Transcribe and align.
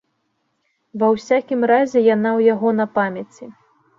Ва 1.01 1.09
ўсякім 1.15 1.61
разе 1.71 1.99
яна 2.15 2.29
ў 2.37 2.39
яго 2.53 2.71
на 2.81 2.85
памяці. 2.95 3.45